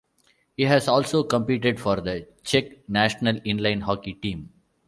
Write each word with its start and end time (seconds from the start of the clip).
He 0.57 0.63
has 0.63 0.87
also 0.87 1.21
competed 1.21 1.79
for 1.79 1.97
the 2.01 2.27
Czech 2.43 2.89
national 2.89 3.35
inline 3.41 3.83
hockey 3.83 4.13
team. 4.15 4.51